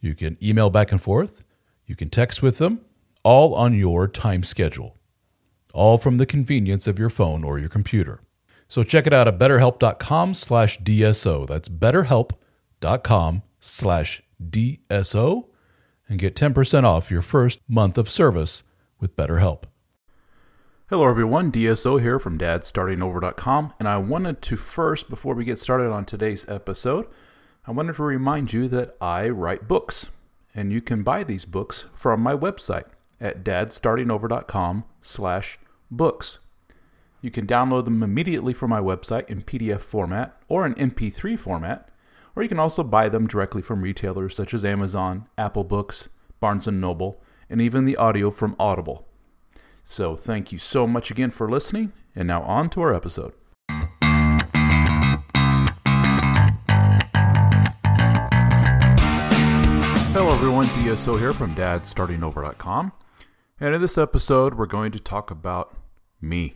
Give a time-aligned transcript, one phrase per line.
[0.00, 1.44] You can email back and forth.
[1.86, 2.80] You can text with them,
[3.22, 4.96] all on your time schedule,
[5.72, 8.20] all from the convenience of your phone or your computer.
[8.68, 11.46] So check it out at betterhelp.com slash DSO.
[11.46, 15.44] That's betterhelp.com slash DSO
[16.08, 18.62] and get 10% off your first month of service
[19.00, 19.64] with BetterHelp.
[20.88, 21.50] Hello, everyone.
[21.50, 23.72] DSO here from dadstartingover.com.
[23.80, 27.06] And I wanted to first, before we get started on today's episode,
[27.66, 30.06] I wanted to remind you that I write books.
[30.54, 32.86] And you can buy these books from my website
[33.20, 35.58] at dadstartingover.com slash
[35.90, 36.38] books.
[37.20, 41.90] You can download them immediately from my website in PDF format or an MP3 format
[42.36, 46.66] or you can also buy them directly from retailers such as Amazon, Apple Books, Barnes
[46.66, 49.08] & Noble, and even the audio from Audible.
[49.84, 53.32] So thank you so much again for listening, and now on to our episode.
[60.16, 62.92] Hello everyone, DSO here from dadstartingover.com.
[63.60, 65.76] And in this episode, we're going to talk about
[66.22, 66.54] me.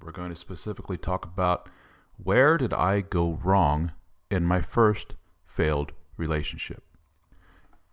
[0.00, 1.68] We're going to specifically talk about
[2.16, 3.92] where did I go wrong
[4.30, 5.14] in my first
[5.46, 6.82] failed relationship.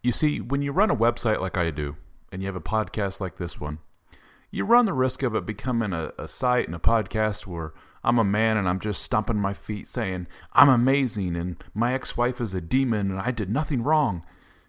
[0.03, 1.97] You see, when you run a website like I do,
[2.31, 3.79] and you have a podcast like this one,
[4.51, 7.73] you run the risk of it becoming a, a site and a podcast where
[8.05, 12.15] I'm a man and I'm just stomping my feet saying, I'm amazing and my ex
[12.15, 14.23] wife is a demon and I did nothing wrong.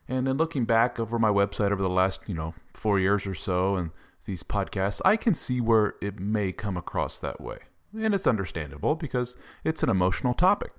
[0.08, 3.34] And then looking back over my website over the last, you know, four years or
[3.34, 3.90] so and
[4.24, 7.58] these podcasts, I can see where it may come across that way.
[7.98, 10.72] And it's understandable because it's an emotional topic.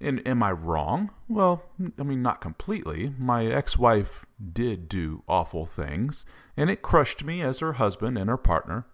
[0.00, 1.10] And am I wrong?
[1.28, 1.62] Well,
[1.98, 3.14] I mean, not completely.
[3.16, 8.28] My ex wife did do awful things, and it crushed me as her husband and
[8.28, 8.86] her partner.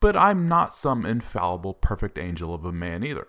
[0.00, 3.28] But I'm not some infallible, perfect angel of a man either.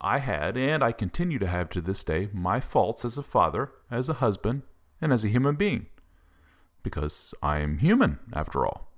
[0.00, 3.72] I had, and I continue to have to this day, my faults as a father,
[3.90, 4.62] as a husband,
[5.00, 5.86] and as a human being.
[6.82, 8.90] Because I am human, after all.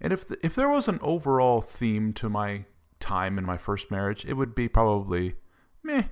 [0.00, 2.64] And if, the, if there was an overall theme to my
[2.98, 5.36] time in my first marriage, it would be probably
[5.84, 6.04] meh.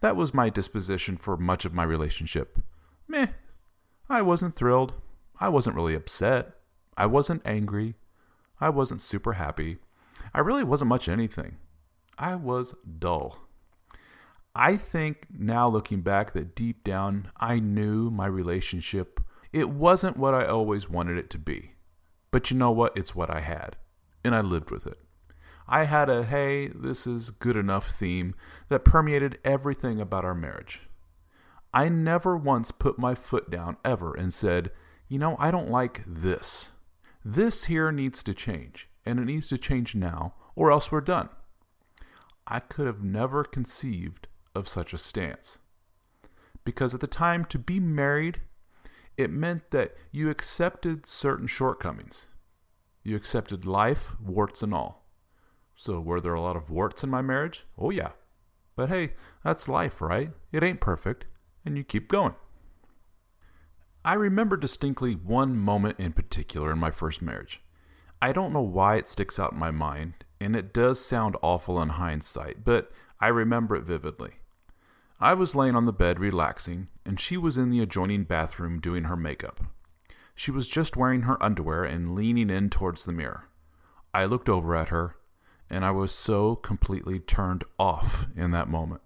[0.00, 2.60] That was my disposition for much of my relationship.
[3.08, 3.28] Meh.
[4.08, 4.94] I wasn't thrilled.
[5.40, 6.52] I wasn't really upset.
[6.96, 7.94] I wasn't angry.
[8.60, 9.78] I wasn't super happy.
[10.32, 11.56] I really wasn't much anything.
[12.18, 13.38] I was dull.
[14.54, 19.20] I think now looking back that deep down I knew my relationship
[19.52, 21.72] it wasn't what I always wanted it to be.
[22.30, 22.96] But you know what?
[22.96, 23.76] It's what I had.
[24.22, 24.98] And I lived with it.
[25.68, 28.34] I had a hey, this is good enough theme
[28.68, 30.82] that permeated everything about our marriage.
[31.72, 34.70] I never once put my foot down ever and said,
[35.08, 36.70] you know, I don't like this.
[37.24, 41.28] This here needs to change, and it needs to change now, or else we're done.
[42.46, 45.58] I could have never conceived of such a stance.
[46.64, 48.40] Because at the time, to be married,
[49.16, 52.26] it meant that you accepted certain shortcomings.
[53.02, 55.06] You accepted life, warts and all.
[55.74, 57.64] So, were there a lot of warts in my marriage?
[57.78, 58.10] Oh, yeah.
[58.74, 59.12] But hey,
[59.44, 60.32] that's life, right?
[60.52, 61.26] It ain't perfect,
[61.64, 62.34] and you keep going.
[64.04, 67.60] I remember distinctly one moment in particular in my first marriage.
[68.22, 71.80] I don't know why it sticks out in my mind, and it does sound awful
[71.80, 72.90] in hindsight, but
[73.20, 74.34] I remember it vividly.
[75.20, 79.04] I was laying on the bed relaxing, and she was in the adjoining bathroom doing
[79.04, 79.60] her makeup.
[80.34, 83.44] She was just wearing her underwear and leaning in towards the mirror.
[84.12, 85.16] I looked over at her,
[85.70, 89.00] and I was so completely turned off in that moment.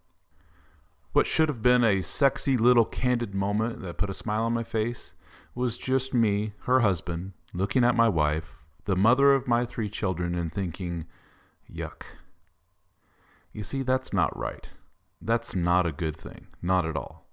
[1.12, 4.62] What should have been a sexy little candid moment that put a smile on my
[4.62, 5.14] face
[5.54, 10.34] was just me, her husband, looking at my wife, the mother of my three children,
[10.34, 11.06] and thinking,
[11.72, 12.02] yuck.
[13.52, 14.68] You see, that's not right.
[15.20, 16.46] That's not a good thing.
[16.62, 17.26] Not at all.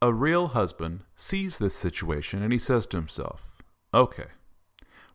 [0.00, 3.62] A real husband sees this situation and he says to himself,
[3.94, 4.26] okay,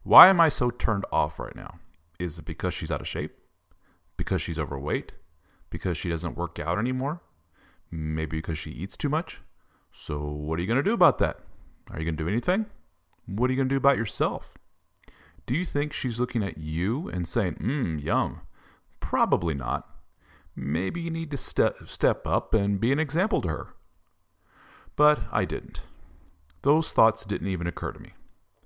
[0.04, 1.80] why am I so turned off right now?
[2.20, 3.36] Is it because she's out of shape?
[4.16, 5.12] Because she's overweight?
[5.70, 7.22] Because she doesn't work out anymore?
[7.92, 9.42] Maybe because she eats too much?
[9.92, 11.40] So, what are you going to do about that?
[11.92, 12.68] Are you going to do anything?
[13.26, 14.57] What are you going to do about yourself?
[15.48, 18.42] Do you think she's looking at you and saying, mmm, yum?
[19.00, 19.88] Probably not.
[20.56, 23.68] Maybe you need to step, step up and be an example to her.
[24.98, 25.82] But I didn't.
[26.64, 28.12] Those thoughts didn't even occur to me.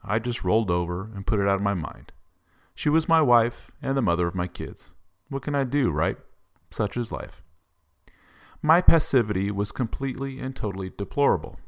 [0.03, 2.13] I just rolled over and put it out of my mind.
[2.73, 4.95] She was my wife and the mother of my kids.
[5.29, 6.17] What can I do, right?
[6.71, 7.43] Such is life.
[8.63, 11.59] My passivity was completely and totally deplorable.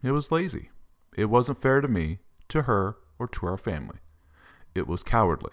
[0.00, 0.70] It was lazy.
[1.16, 2.18] It wasn't fair to me,
[2.50, 3.98] to her, or to our family.
[4.74, 5.52] It was cowardly.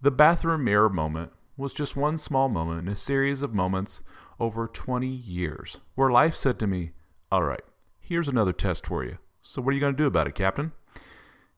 [0.00, 4.02] The bathroom mirror moment was just one small moment in a series of moments
[4.38, 6.92] over 20 years where life said to me,
[7.32, 7.64] All right,
[8.00, 9.18] here's another test for you.
[9.42, 10.72] So, what are you going to do about it, Captain?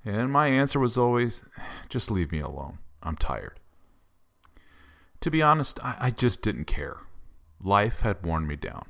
[0.05, 1.43] And my answer was always,
[1.89, 2.79] Just leave me alone.
[3.03, 3.61] I'm tired.
[5.21, 6.99] To be honest, I, I just didn't care.
[7.61, 8.87] Life had worn me down.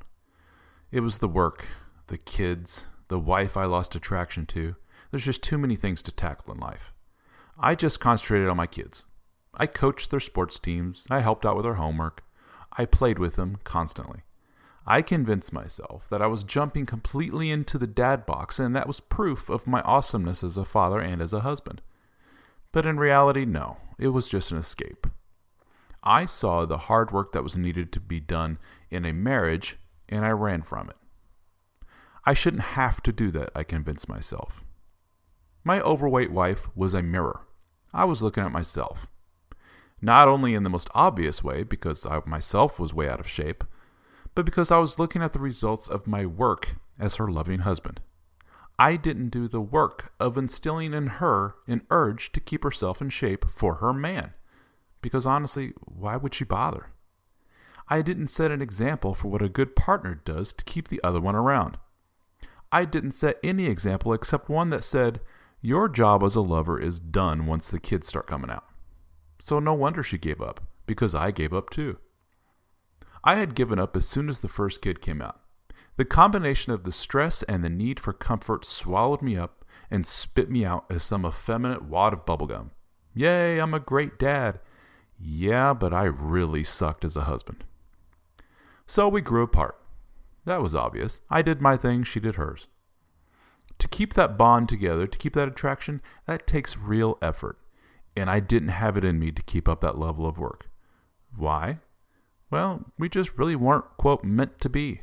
[0.91, 1.69] It was the work,
[2.09, 4.76] the kids, the wife I lost attraction to.
[5.11, 6.93] There's just too many things to tackle in life.
[7.60, 9.05] I just concentrated on my kids.
[9.52, 12.22] I coached their sports teams, I helped out with their homework,
[12.76, 14.20] I played with them constantly.
[14.87, 19.00] I convinced myself that I was jumping completely into the dad box, and that was
[19.00, 21.82] proof of my awesomeness as a father and as a husband.
[22.70, 25.08] But in reality, no, it was just an escape.
[26.04, 28.58] I saw the hard work that was needed to be done
[28.88, 29.76] in a marriage,
[30.08, 30.96] and I ran from it.
[32.25, 34.62] I shouldn't have to do that, I convinced myself.
[35.64, 37.40] My overweight wife was a mirror.
[37.93, 39.11] I was looking at myself.
[40.00, 43.64] Not only in the most obvious way, because I myself was way out of shape,
[44.35, 48.00] but because I was looking at the results of my work as her loving husband.
[48.79, 53.11] I didn't do the work of instilling in her an urge to keep herself in
[53.11, 54.35] shape for her man.
[55.02, 56.93] Because honestly, why would she bother?
[57.88, 61.20] I didn't set an example for what a good partner does to keep the other
[61.20, 61.79] one around.
[62.70, 65.20] I didn't set any example except one that said,
[65.60, 68.64] Your job as a lover is done once the kids start coming out.
[69.40, 71.99] So no wonder she gave up, because I gave up too.
[73.25, 75.40] I had given up as soon as the first kid came out.
[75.96, 80.49] The combination of the stress and the need for comfort swallowed me up and spit
[80.49, 82.70] me out as some effeminate wad of bubblegum.
[83.14, 84.61] Yay, I'm a great dad.
[85.19, 87.64] Yeah, but I really sucked as a husband.
[88.87, 89.76] So we grew apart.
[90.44, 91.20] That was obvious.
[91.28, 92.69] I did my thing, she did hers.
[93.78, 97.58] To keep that bond together, to keep that attraction, that takes real effort
[98.19, 100.69] and I didn't have it in me to keep up that level of work.
[101.36, 101.78] Why?
[102.50, 105.02] Well, we just really weren't, quote, meant to be.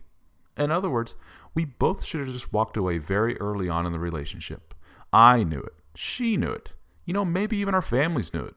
[0.57, 1.15] In other words,
[1.53, 4.73] we both should have just walked away very early on in the relationship.
[5.13, 5.73] I knew it.
[5.95, 6.73] She knew it.
[7.05, 8.55] You know, maybe even our families knew it.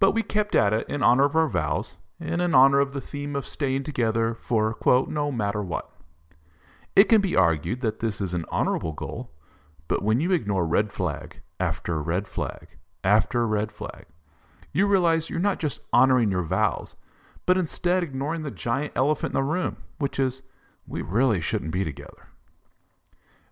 [0.00, 3.00] But we kept at it in honor of our vows and in honor of the
[3.00, 5.90] theme of staying together for, quote, no matter what.
[6.98, 9.30] It can be argued that this is an honorable goal,
[9.86, 12.70] but when you ignore red flag after red flag
[13.04, 14.06] after red flag.
[14.72, 16.96] You realize you're not just honoring your vows,
[17.46, 20.42] but instead ignoring the giant elephant in the room, which is,
[20.88, 22.30] we really shouldn't be together.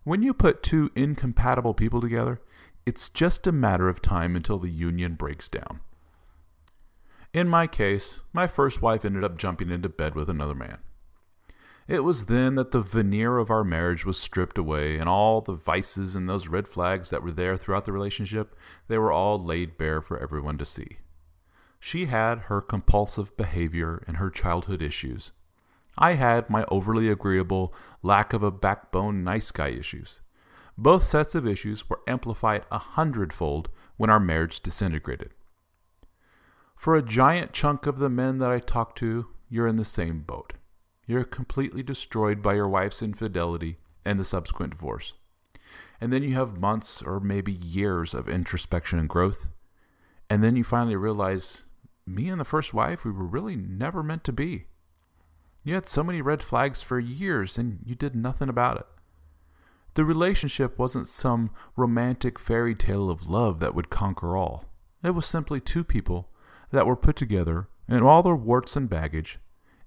[0.03, 2.41] When you put two incompatible people together,
[2.85, 5.79] it's just a matter of time until the union breaks down.
[7.33, 10.79] In my case, my first wife ended up jumping into bed with another man.
[11.87, 15.53] It was then that the veneer of our marriage was stripped away, and all the
[15.53, 18.57] vices and those red flags that were there throughout the relationship,
[18.89, 20.97] they were all laid bare for everyone to see.
[21.79, 25.31] She had her compulsive behavior and her childhood issues.
[25.97, 30.19] I had my overly agreeable, lack of a backbone nice guy issues.
[30.77, 35.31] Both sets of issues were amplified a hundredfold when our marriage disintegrated.
[36.75, 40.19] For a giant chunk of the men that I talk to, you're in the same
[40.19, 40.53] boat
[41.07, 45.13] you're completely destroyed by your wife's infidelity and the subsequent divorce.
[45.99, 49.47] And then you have months or maybe years of introspection and growth.
[50.29, 51.63] And then you finally realize
[52.05, 54.65] me and the first wife, we were really never meant to be.
[55.63, 58.85] You had so many red flags for years and you did nothing about it.
[59.95, 64.65] The relationship wasn't some romantic fairy tale of love that would conquer all.
[65.03, 66.29] It was simply two people
[66.71, 69.39] that were put together and all their warts and baggage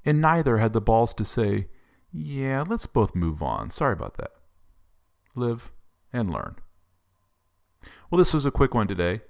[0.04, 1.68] and neither had the balls to say,
[2.12, 3.70] Yeah, let's both move on.
[3.70, 4.32] Sorry about that.
[5.34, 5.70] Live
[6.12, 6.56] and learn.
[8.10, 9.20] Well, this was a quick one today.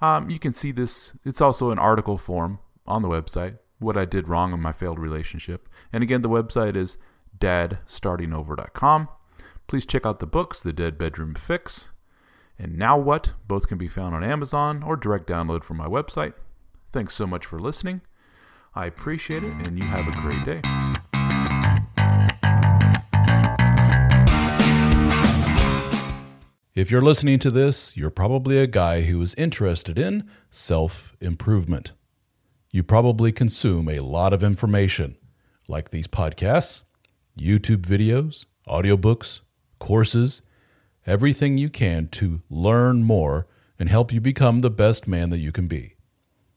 [0.00, 4.04] Um, you can see this, it's also an article form on the website, what I
[4.04, 5.68] did wrong in my failed relationship.
[5.92, 6.98] And again, the website is
[7.38, 9.08] dadstartingover.com.
[9.66, 11.88] Please check out the books, The Dead Bedroom Fix
[12.58, 13.34] and Now What.
[13.46, 16.34] Both can be found on Amazon or direct download from my website.
[16.92, 18.00] Thanks so much for listening.
[18.74, 20.60] I appreciate it, and you have a great day.
[26.74, 31.92] If you're listening to this, you're probably a guy who is interested in self improvement.
[32.70, 35.16] You probably consume a lot of information,
[35.66, 36.82] like these podcasts,
[37.36, 39.40] YouTube videos, audiobooks,
[39.80, 40.42] courses,
[41.06, 43.48] everything you can to learn more
[43.78, 45.96] and help you become the best man that you can be.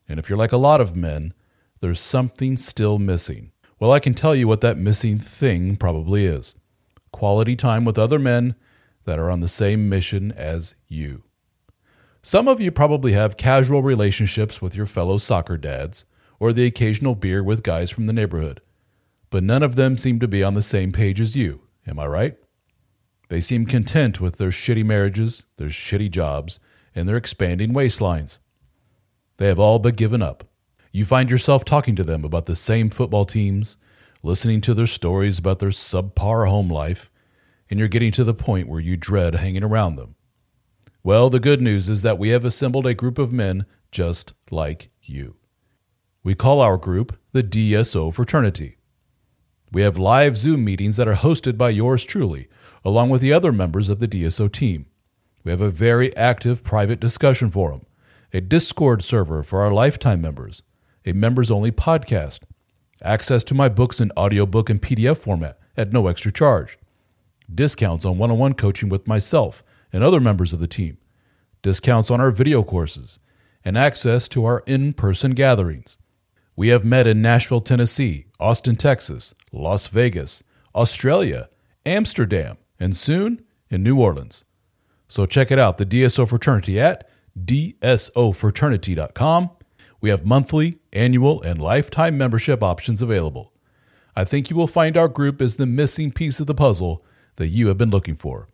[0.08, 1.34] And if you're like a lot of men,
[1.81, 3.51] there's something still missing.
[3.79, 6.55] Well, I can tell you what that missing thing probably is
[7.11, 8.55] quality time with other men
[9.03, 11.23] that are on the same mission as you.
[12.23, 16.05] Some of you probably have casual relationships with your fellow soccer dads
[16.39, 18.61] or the occasional beer with guys from the neighborhood,
[19.29, 21.61] but none of them seem to be on the same page as you.
[21.88, 22.38] Am I right?
[23.29, 26.59] They seem content with their shitty marriages, their shitty jobs,
[26.93, 28.39] and their expanding waistlines.
[29.38, 30.50] They have all but given up.
[30.93, 33.77] You find yourself talking to them about the same football teams,
[34.24, 37.10] listening to their stories about their subpar home life,
[37.69, 40.15] and you're getting to the point where you dread hanging around them.
[41.01, 44.89] Well, the good news is that we have assembled a group of men just like
[45.01, 45.38] you.
[46.24, 48.77] We call our group the DSO Fraternity.
[49.71, 52.50] We have live Zoom meetings that are hosted by yours truly,
[52.83, 54.88] along with the other members of the DSO team.
[55.45, 57.86] We have a very active private discussion forum,
[58.33, 60.62] a Discord server for our lifetime members,
[61.05, 62.41] a members only podcast,
[63.03, 66.77] access to my books in audiobook and PDF format at no extra charge,
[67.53, 70.98] discounts on one on one coaching with myself and other members of the team,
[71.62, 73.20] discounts on our video courses,
[73.63, 75.98] and access to our in person gatherings.
[76.55, 80.43] We have met in Nashville, Tennessee, Austin, Texas, Las Vegas,
[80.75, 81.50] Australia,
[81.86, 84.43] Amsterdam, and soon in New Orleans.
[85.08, 89.50] So check it out, the DSO Fraternity at dsofraternity.com.
[90.01, 93.53] We have monthly, annual, and lifetime membership options available.
[94.15, 97.05] I think you will find our group is the missing piece of the puzzle
[97.38, 98.50] that you have been looking for.